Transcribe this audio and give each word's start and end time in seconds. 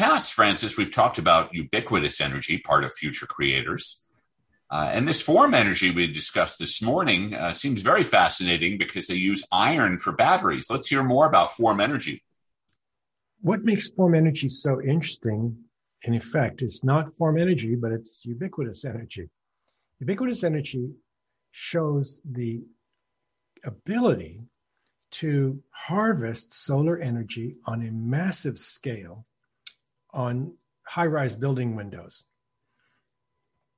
past, 0.00 0.32
Francis, 0.32 0.78
we've 0.78 0.90
talked 0.90 1.18
about 1.18 1.52
ubiquitous 1.52 2.22
energy, 2.22 2.56
part 2.56 2.84
of 2.84 2.92
future 2.94 3.26
creators. 3.26 4.02
Uh, 4.70 4.88
and 4.90 5.06
this 5.06 5.20
form 5.20 5.52
energy 5.52 5.90
we 5.90 6.06
discussed 6.06 6.58
this 6.58 6.80
morning 6.80 7.34
uh, 7.34 7.52
seems 7.52 7.82
very 7.82 8.02
fascinating 8.02 8.78
because 8.78 9.06
they 9.08 9.14
use 9.14 9.46
iron 9.52 9.98
for 9.98 10.12
batteries. 10.12 10.70
Let's 10.70 10.88
hear 10.88 11.02
more 11.02 11.26
about 11.26 11.52
form 11.52 11.82
energy. 11.82 12.24
What 13.42 13.62
makes 13.62 13.90
form 13.90 14.14
energy 14.14 14.48
so 14.48 14.80
interesting, 14.80 15.54
in 16.04 16.14
effect, 16.14 16.62
is 16.62 16.82
not 16.82 17.14
form 17.14 17.36
energy, 17.36 17.74
but 17.74 17.92
it's 17.92 18.22
ubiquitous 18.24 18.86
energy. 18.86 19.28
Ubiquitous 19.98 20.44
energy 20.44 20.94
shows 21.50 22.22
the 22.24 22.62
ability 23.64 24.40
to 25.10 25.62
harvest 25.72 26.54
solar 26.54 26.96
energy 26.96 27.56
on 27.66 27.86
a 27.86 27.90
massive 27.90 28.58
scale 28.58 29.26
on 30.12 30.54
high 30.86 31.06
rise 31.06 31.36
building 31.36 31.76
windows. 31.76 32.24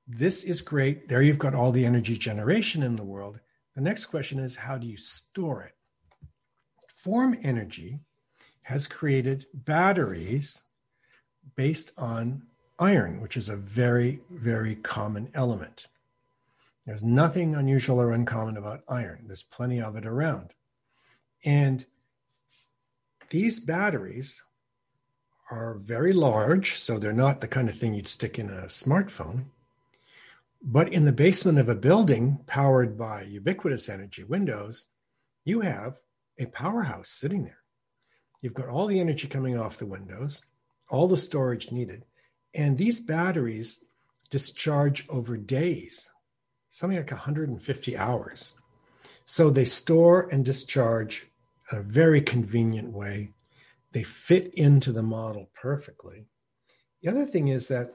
This 0.07 0.45
is 0.45 0.61
great. 0.61 1.09
There 1.09 1.23
you've 1.23 1.38
got 1.38 1.55
all 1.55 1.73
the 1.73 1.87
energy 1.87 2.16
generation 2.16 2.83
in 2.83 2.97
the 2.97 3.05
world. 3.05 3.41
The 3.74 3.80
next 3.80 4.07
question 4.07 4.38
is 4.38 4.57
how 4.57 4.79
do 4.79 4.87
you 4.87 4.97
store 4.97 5.62
it? 5.62 5.74
Form 6.88 7.38
energy 7.43 8.01
has 8.62 8.87
created 8.87 9.47
batteries 9.52 10.62
based 11.57 11.93
on 11.98 12.43
iron, 12.79 13.21
which 13.21 13.37
is 13.37 13.49
a 13.49 13.57
very, 13.57 14.21
very 14.30 14.77
common 14.77 15.30
element. 15.35 15.87
There's 16.87 17.05
nothing 17.05 17.55
unusual 17.55 18.01
or 18.01 18.12
uncommon 18.12 18.57
about 18.57 18.83
iron. 18.88 19.24
There's 19.27 19.43
plenty 19.43 19.80
of 19.80 19.96
it 19.96 20.07
around. 20.07 20.52
And 21.45 21.85
these 23.30 23.60
batteries 23.60 24.43
are 25.52 25.74
very 25.74 26.15
large, 26.15 26.79
so 26.79 26.98
they're 26.98 27.12
not 27.12 27.42
the 27.42 27.47
kind 27.47 27.69
of 27.69 27.77
thing 27.77 27.93
you'd 27.93 28.09
stick 28.09 28.38
in 28.38 28.48
a 28.48 28.62
smartphone. 28.62 29.45
But 30.63 30.90
in 30.90 31.04
the 31.04 31.13
basement 31.13 31.59
of 31.59 31.68
a 31.68 31.74
building 31.74 32.40
powered 32.46 32.96
by 32.96 33.24
ubiquitous 33.24 33.90
energy 33.90 34.24
windows, 34.24 34.87
you 35.45 35.60
have 35.60 35.99
a 36.38 36.46
powerhouse 36.46 37.10
sitting 37.10 37.45
there. 37.45 37.59
You've 38.40 38.54
got 38.54 38.68
all 38.68 38.87
the 38.87 38.99
energy 38.99 39.29
coming 39.29 39.59
off 39.59 39.77
the 39.77 39.85
windows, 39.85 40.43
all 40.88 41.07
the 41.07 41.18
storage 41.18 41.71
needed, 41.71 42.07
and 42.55 42.79
these 42.79 43.01
batteries 43.01 43.84
discharge 44.30 45.07
over 45.10 45.37
days, 45.37 46.10
something 46.71 46.96
like 46.96 47.10
150 47.10 47.96
hours. 47.99 48.55
So 49.27 49.51
they 49.51 49.66
store 49.66 50.29
and 50.32 50.46
discharge 50.46 51.27
in 51.71 51.79
a 51.79 51.82
very 51.82 52.23
convenient 52.23 52.90
way. 52.90 53.34
They 53.93 54.02
fit 54.02 54.54
into 54.54 54.93
the 54.93 55.02
model 55.02 55.51
perfectly. 55.54 56.26
The 57.02 57.10
other 57.10 57.24
thing 57.24 57.48
is 57.48 57.68
that 57.68 57.95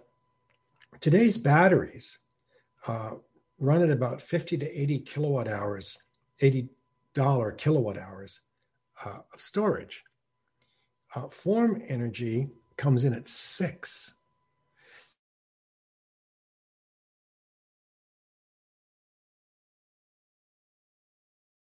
today's 1.00 1.38
batteries 1.38 2.20
uh, 2.88 3.12
run 3.60 3.82
at 3.82 3.90
about 3.90 4.22
50 4.22 4.58
to 4.58 4.82
80 4.82 5.00
kilowatt 5.00 5.48
hours, 5.48 5.98
$80 6.42 7.58
kilowatt 7.58 7.98
hours 7.98 8.42
uh, 9.04 9.20
of 9.34 9.42
storage. 9.42 10.04
Uh, 11.16 11.30
form 11.30 11.82
energy 11.88 12.50
comes 12.76 13.04
in 13.04 13.14
at 13.14 13.28
six. 13.28 14.14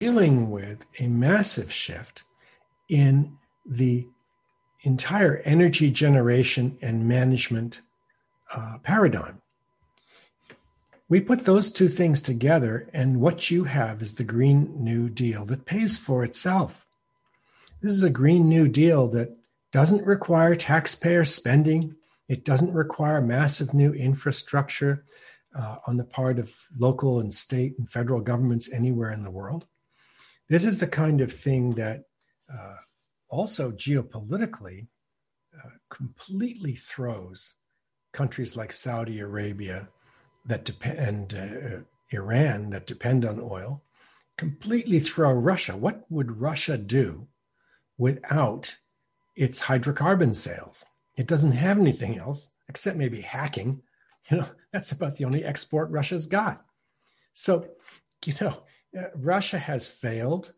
Dealing 0.01 0.51
with 0.51 0.85
a 0.99 1.07
massive 1.07 1.71
shift 1.71 2.23
in 2.89 3.37
the 3.65 4.05
entire 4.85 5.37
energy 5.45 5.89
generation 5.89 6.77
and 6.81 7.07
management 7.07 7.81
uh, 8.55 8.77
paradigm. 8.83 9.41
We 11.09 11.19
put 11.19 11.45
those 11.45 11.71
two 11.71 11.87
things 11.87 12.21
together, 12.21 12.87
and 12.93 13.19
what 13.19 13.51
you 13.51 13.65
have 13.65 14.01
is 14.01 14.15
the 14.15 14.23
Green 14.23 14.83
New 14.83 15.09
Deal 15.09 15.45
that 15.45 15.65
pays 15.65 15.97
for 15.97 16.23
itself. 16.23 16.87
This 17.81 17.91
is 17.91 18.03
a 18.03 18.09
Green 18.09 18.47
New 18.47 18.67
Deal 18.67 19.07
that 19.09 19.35
doesn't 19.71 20.05
require 20.05 20.55
taxpayer 20.55 21.25
spending. 21.25 21.95
It 22.29 22.45
doesn't 22.45 22.73
require 22.73 23.21
massive 23.21 23.73
new 23.73 23.93
infrastructure 23.93 25.03
uh, 25.57 25.77
on 25.87 25.97
the 25.97 26.03
part 26.03 26.39
of 26.39 26.55
local 26.77 27.19
and 27.19 27.33
state 27.33 27.75
and 27.77 27.89
federal 27.89 28.21
governments 28.21 28.71
anywhere 28.71 29.11
in 29.11 29.23
the 29.23 29.31
world. 29.31 29.65
This 30.47 30.65
is 30.65 30.79
the 30.79 30.87
kind 30.87 31.21
of 31.21 31.33
thing 31.33 31.75
that 31.75 32.03
uh, 32.51 32.75
also 33.35 33.71
geopolitically 33.71 34.87
uh, 35.57 35.69
completely 35.89 36.73
throws 36.75 37.55
countries 38.13 38.55
like 38.55 38.71
Saudi 38.71 39.19
Arabia 39.19 39.89
that 40.45 40.63
depend 40.63 40.99
and 40.99 41.33
uh, 41.33 41.79
Iran 42.11 42.69
that 42.69 42.87
depend 42.87 43.25
on 43.25 43.39
oil 43.41 43.83
completely 44.37 44.99
throw 44.99 45.33
Russia. 45.33 45.75
What 45.75 46.05
would 46.09 46.39
Russia 46.39 46.77
do 46.77 47.27
without 47.97 48.75
its 49.35 49.59
hydrocarbon 49.59 50.33
sales? 50.35 50.85
It 51.15 51.27
doesn't 51.27 51.53
have 51.53 51.79
anything 51.79 52.17
else 52.17 52.51
except 52.69 52.97
maybe 52.97 53.21
hacking. 53.21 53.81
You 54.31 54.37
know, 54.37 54.47
that's 54.71 54.91
about 54.91 55.17
the 55.17 55.25
only 55.25 55.45
export 55.45 55.91
Russia's 55.91 56.25
got. 56.25 56.65
So, 57.33 57.67
you 58.25 58.33
know, 58.41 58.57
uh, 58.99 59.09
Russia 59.13 59.59
has 59.59 59.85
failed 59.85 60.51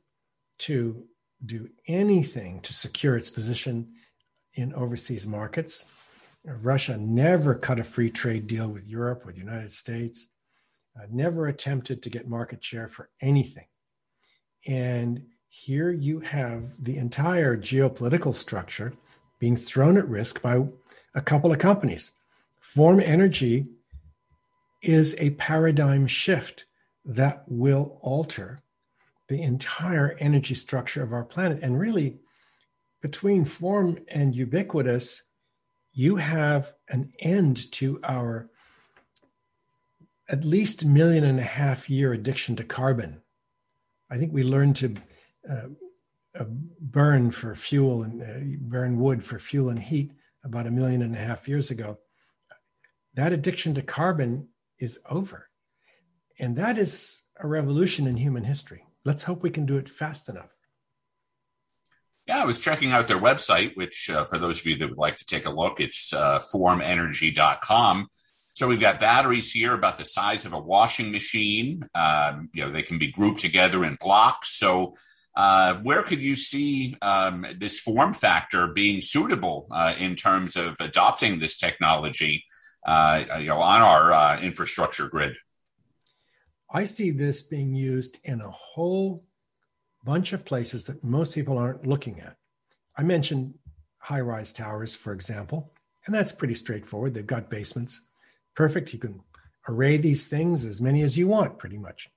to 0.59 1.03
do 1.45 1.69
anything 1.87 2.59
to 2.61 2.73
secure 2.73 3.15
its 3.15 3.29
position 3.29 3.89
in 4.55 4.73
overseas 4.73 5.27
markets. 5.27 5.85
Russia 6.43 6.97
never 6.97 7.53
cut 7.55 7.79
a 7.79 7.83
free 7.83 8.09
trade 8.09 8.47
deal 8.47 8.67
with 8.67 8.87
Europe 8.87 9.25
or 9.25 9.31
the 9.31 9.39
United 9.39 9.71
States, 9.71 10.27
uh, 10.97 11.05
never 11.11 11.47
attempted 11.47 12.01
to 12.01 12.09
get 12.09 12.27
market 12.27 12.63
share 12.63 12.87
for 12.87 13.09
anything. 13.21 13.65
And 14.65 15.25
here 15.49 15.91
you 15.91 16.19
have 16.21 16.83
the 16.83 16.97
entire 16.97 17.57
geopolitical 17.57 18.33
structure 18.33 18.93
being 19.39 19.57
thrown 19.57 19.97
at 19.97 20.07
risk 20.07 20.41
by 20.41 20.65
a 21.13 21.21
couple 21.21 21.51
of 21.51 21.59
companies. 21.59 22.13
Form 22.59 22.99
Energy 22.99 23.65
is 24.81 25.15
a 25.19 25.31
paradigm 25.31 26.07
shift 26.07 26.65
that 27.05 27.43
will 27.47 27.99
alter 28.01 28.59
the 29.27 29.41
entire 29.41 30.15
energy 30.19 30.55
structure 30.55 31.03
of 31.03 31.13
our 31.13 31.23
planet. 31.23 31.59
And 31.61 31.79
really, 31.79 32.19
between 33.01 33.45
form 33.45 33.99
and 34.07 34.35
ubiquitous, 34.35 35.23
you 35.93 36.15
have 36.17 36.73
an 36.89 37.11
end 37.19 37.71
to 37.73 37.99
our 38.03 38.49
at 40.29 40.43
least 40.43 40.85
million 40.85 41.23
and 41.23 41.39
a 41.39 41.43
half 41.43 41.89
year 41.89 42.13
addiction 42.13 42.55
to 42.57 42.63
carbon. 42.63 43.21
I 44.09 44.17
think 44.17 44.33
we 44.33 44.43
learned 44.43 44.75
to 44.77 44.95
uh, 45.49 45.67
uh, 46.37 46.45
burn 46.79 47.31
for 47.31 47.55
fuel 47.55 48.03
and 48.03 48.21
uh, 48.21 48.57
burn 48.59 48.99
wood 48.99 49.23
for 49.23 49.39
fuel 49.39 49.69
and 49.69 49.79
heat 49.79 50.11
about 50.43 50.67
a 50.67 50.71
million 50.71 51.01
and 51.01 51.15
a 51.15 51.19
half 51.19 51.47
years 51.47 51.71
ago. 51.71 51.97
That 53.15 53.33
addiction 53.33 53.73
to 53.75 53.81
carbon 53.81 54.49
is 54.79 54.99
over. 55.09 55.49
And 56.39 56.55
that 56.57 56.77
is 56.77 57.23
a 57.37 57.47
revolution 57.47 58.05
in 58.05 58.17
human 58.17 58.43
history. 58.43 58.86
Let's 59.07 59.23
hope 59.23 59.41
we 59.41 59.51
can 59.51 59.65
do 59.65 59.77
it 59.77 59.87
fast 59.87 60.27
enough. 60.27 60.53
Yeah, 62.27 62.41
I 62.41 62.45
was 62.45 62.59
checking 62.59 62.91
out 62.91 63.07
their 63.07 63.17
website, 63.17 63.71
which 63.77 64.09
uh, 64.09 64.25
for 64.25 64.37
those 64.37 64.59
of 64.59 64.65
you 64.65 64.75
that 64.75 64.89
would 64.89 64.97
like 64.97 65.15
to 65.15 65.25
take 65.25 65.45
a 65.45 65.49
look, 65.49 65.79
it's 65.79 66.11
uh, 66.11 66.41
formenergy.com. 66.53 68.09
So 68.53 68.67
we've 68.67 68.81
got 68.81 68.99
batteries 68.99 69.49
here 69.49 69.73
about 69.73 69.97
the 69.97 70.03
size 70.03 70.45
of 70.45 70.51
a 70.51 70.59
washing 70.59 71.09
machine. 71.13 71.83
Um, 71.95 72.49
you 72.53 72.65
know, 72.65 72.71
they 72.73 72.83
can 72.83 72.97
be 72.97 73.09
grouped 73.09 73.39
together 73.39 73.85
in 73.85 73.95
blocks. 73.95 74.59
So 74.59 74.95
uh, 75.37 75.75
where 75.75 76.03
could 76.03 76.21
you 76.21 76.35
see 76.35 76.97
um, 77.01 77.45
this 77.57 77.79
form 77.79 78.13
factor 78.13 78.67
being 78.67 78.99
suitable 78.99 79.69
uh, 79.71 79.93
in 79.97 80.17
terms 80.17 80.57
of 80.57 80.75
adopting 80.81 81.39
this 81.39 81.57
technology, 81.57 82.43
uh, 82.85 83.23
you 83.39 83.47
know, 83.47 83.61
on 83.61 83.81
our 83.81 84.11
uh, 84.11 84.41
infrastructure 84.41 85.07
grid? 85.07 85.37
I 86.69 86.83
see 86.83 87.11
this 87.11 87.41
being 87.41 87.73
used 87.73 88.19
in 88.23 88.41
a 88.41 88.51
whole 88.51 89.23
bunch 90.03 90.33
of 90.33 90.45
places 90.45 90.83
that 90.85 91.03
most 91.03 91.33
people 91.33 91.57
aren't 91.57 91.87
looking 91.87 92.19
at. 92.19 92.35
I 92.97 93.03
mentioned 93.03 93.53
high 93.99 94.21
rise 94.21 94.53
towers, 94.53 94.95
for 94.95 95.13
example, 95.13 95.71
and 96.05 96.15
that's 96.15 96.31
pretty 96.31 96.53
straightforward. 96.53 97.13
They've 97.13 97.25
got 97.25 97.49
basements. 97.49 98.01
Perfect. 98.55 98.93
You 98.93 98.99
can 98.99 99.21
array 99.67 99.97
these 99.97 100.27
things 100.27 100.65
as 100.65 100.81
many 100.81 101.03
as 101.03 101.17
you 101.17 101.27
want, 101.27 101.59
pretty 101.59 101.77
much. 101.77 102.09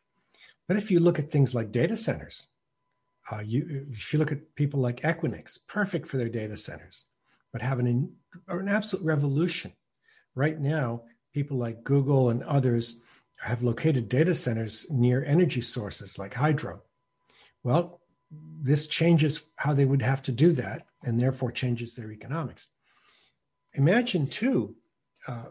But 0.68 0.76
if 0.76 0.90
you 0.90 1.00
look 1.00 1.18
at 1.18 1.30
things 1.30 1.54
like 1.54 1.72
data 1.72 1.96
centers, 1.96 2.48
uh, 3.30 3.40
you, 3.40 3.86
if 3.90 4.12
you 4.12 4.18
look 4.18 4.32
at 4.32 4.54
people 4.54 4.80
like 4.80 5.00
Equinix, 5.00 5.58
perfect 5.66 6.06
for 6.06 6.16
their 6.16 6.28
data 6.28 6.56
centers, 6.56 7.04
but 7.52 7.62
have 7.62 7.78
an, 7.78 8.12
an 8.48 8.68
absolute 8.68 9.04
revolution. 9.04 9.72
Right 10.34 10.58
now, 10.58 11.02
people 11.34 11.56
like 11.56 11.84
Google 11.84 12.30
and 12.30 12.42
others 12.44 13.00
have 13.40 13.62
located 13.62 14.08
data 14.08 14.34
centers 14.34 14.86
near 14.90 15.24
energy 15.24 15.60
sources 15.60 16.18
like 16.18 16.34
hydro. 16.34 16.82
Well, 17.62 18.00
this 18.30 18.86
changes 18.86 19.42
how 19.56 19.74
they 19.74 19.84
would 19.84 20.02
have 20.02 20.22
to 20.24 20.32
do 20.32 20.52
that 20.52 20.86
and 21.04 21.18
therefore 21.18 21.50
changes 21.52 21.94
their 21.94 22.12
economics. 22.12 22.68
imagine 23.74 24.26
too, 24.26 24.74
uh, 25.26 25.46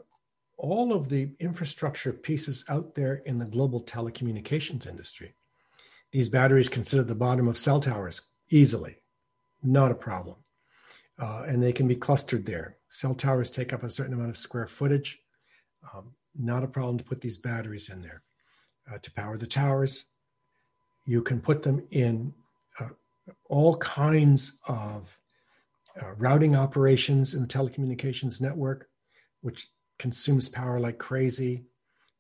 all 0.57 0.93
of 0.93 1.07
the 1.07 1.31
infrastructure 1.39 2.11
pieces 2.11 2.65
out 2.67 2.93
there 2.93 3.15
in 3.25 3.37
the 3.39 3.45
global 3.45 3.81
telecommunications 3.81 4.85
industry. 4.85 5.33
These 6.11 6.29
batteries 6.29 6.69
can 6.69 6.83
sit 6.83 6.99
at 6.99 7.07
the 7.07 7.15
bottom 7.15 7.47
of 7.47 7.57
cell 7.57 7.79
towers 7.79 8.21
easily, 8.49 8.97
not 9.63 9.91
a 9.91 9.95
problem. 9.95 10.35
Uh, 11.17 11.43
and 11.47 11.61
they 11.61 11.73
can 11.73 11.87
be 11.87 11.95
clustered 11.95 12.45
there. 12.45 12.77
Cell 12.89 13.13
towers 13.13 13.51
take 13.51 13.73
up 13.73 13.83
a 13.83 13.89
certain 13.89 14.13
amount 14.13 14.29
of 14.29 14.37
square 14.37 14.67
footage. 14.67 15.19
Um, 15.93 16.13
not 16.39 16.63
a 16.63 16.67
problem 16.67 16.97
to 16.97 17.03
put 17.03 17.21
these 17.21 17.37
batteries 17.37 17.89
in 17.89 18.01
there. 18.01 18.23
Uh, 18.91 18.97
to 18.99 19.11
power 19.11 19.37
the 19.37 19.45
towers, 19.45 20.05
you 21.05 21.21
can 21.21 21.39
put 21.39 21.61
them 21.61 21.85
in 21.91 22.33
uh, 22.79 22.87
all 23.45 23.77
kinds 23.77 24.59
of 24.67 25.19
uh, 26.01 26.11
routing 26.17 26.55
operations 26.55 27.33
in 27.33 27.41
the 27.41 27.47
telecommunications 27.47 28.41
network, 28.41 28.89
which 29.41 29.67
consumes 29.99 30.49
power 30.49 30.79
like 30.79 30.97
crazy. 30.97 31.65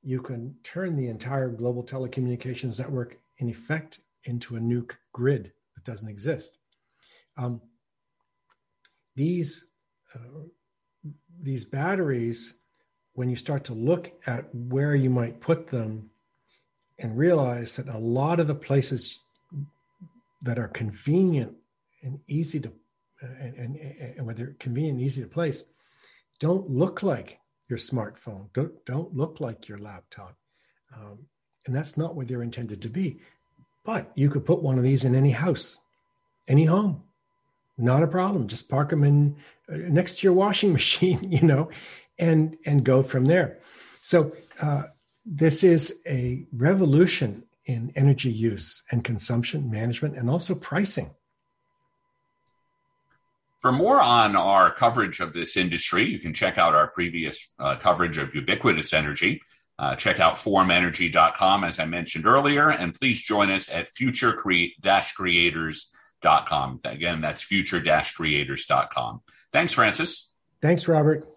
You 0.03 0.21
can 0.21 0.55
turn 0.63 0.95
the 0.95 1.07
entire 1.07 1.49
global 1.49 1.83
telecommunications 1.83 2.79
network, 2.79 3.17
in 3.37 3.49
effect, 3.49 4.01
into 4.25 4.57
a 4.57 4.59
nuke 4.59 4.95
grid 5.13 5.51
that 5.75 5.83
doesn't 5.85 6.07
exist. 6.07 6.57
Um, 7.37 7.61
these 9.15 9.65
uh, 10.13 10.43
these 11.41 11.63
batteries, 11.63 12.55
when 13.19 13.29
you 13.29 13.35
start 13.35 13.65
to 13.65 13.73
look 13.73 14.09
at 14.27 14.45
where 14.55 14.95
you 14.95 15.09
might 15.09 15.41
put 15.41 15.67
them, 15.67 16.09
and 16.99 17.17
realize 17.17 17.75
that 17.75 17.93
a 17.93 17.97
lot 17.97 18.39
of 18.39 18.47
the 18.47 18.55
places 18.55 19.19
that 20.41 20.57
are 20.57 20.69
convenient 20.69 21.53
and 22.01 22.17
easy 22.27 22.61
to 22.61 22.71
and, 23.21 23.55
and, 23.55 23.75
and 24.17 24.25
where 24.25 24.35
they're 24.35 24.55
convenient 24.59 24.97
and 24.97 25.05
easy 25.05 25.21
to 25.21 25.27
place 25.27 25.65
don't 26.39 26.69
look 26.69 27.03
like 27.03 27.39
your 27.67 27.77
smartphone, 27.77 28.47
don't, 28.53 28.73
don't 28.85 29.13
look 29.13 29.41
like 29.41 29.67
your 29.67 29.77
laptop. 29.77 30.37
Um, 30.95 31.19
and 31.65 31.75
that's 31.75 31.97
not 31.97 32.15
where 32.15 32.25
they're 32.25 32.43
intended 32.43 32.81
to 32.83 32.89
be. 32.89 33.19
But 33.83 34.09
you 34.15 34.29
could 34.29 34.45
put 34.45 34.63
one 34.63 34.77
of 34.77 34.85
these 34.85 35.03
in 35.03 35.15
any 35.15 35.31
house, 35.31 35.77
any 36.47 36.63
home, 36.63 37.03
not 37.77 38.03
a 38.03 38.07
problem. 38.07 38.47
Just 38.47 38.69
park 38.69 38.89
them 38.89 39.03
in 39.03 39.35
uh, 39.67 39.75
next 39.89 40.19
to 40.19 40.27
your 40.27 40.33
washing 40.33 40.71
machine, 40.79 41.29
you 41.29 41.41
know, 41.41 41.69
and 42.19 42.57
and 42.65 42.83
go 42.83 43.01
from 43.01 43.25
there. 43.25 43.59
So 44.01 44.33
uh, 44.61 44.83
this 45.25 45.63
is 45.63 46.01
a 46.05 46.45
revolution 46.51 47.43
in 47.65 47.91
energy 47.95 48.31
use 48.31 48.83
and 48.91 49.03
consumption 49.03 49.69
management, 49.69 50.17
and 50.17 50.29
also 50.29 50.55
pricing. 50.55 51.09
For 53.61 53.71
more 53.71 54.01
on 54.01 54.35
our 54.35 54.71
coverage 54.71 55.19
of 55.19 55.33
this 55.33 55.55
industry, 55.57 56.05
you 56.05 56.17
can 56.19 56.33
check 56.33 56.57
out 56.57 56.73
our 56.73 56.87
previous 56.87 57.47
uh, 57.59 57.75
coverage 57.75 58.17
of 58.17 58.33
ubiquitous 58.33 58.93
energy. 58.93 59.43
Uh, 59.77 59.95
check 59.95 60.19
out 60.19 60.37
formenergy.com, 60.37 61.63
as 61.63 61.79
I 61.79 61.85
mentioned 61.85 62.25
earlier, 62.25 62.69
and 62.69 62.95
please 62.95 63.21
join 63.21 63.51
us 63.51 63.69
at 63.69 63.87
future-creators.com. 63.89 66.79
Again, 66.83 67.21
that's 67.21 67.43
future-creators.com. 67.43 69.21
Thanks, 69.53 69.73
Francis. 69.73 70.31
Thanks, 70.61 70.87
Robert. 70.87 71.27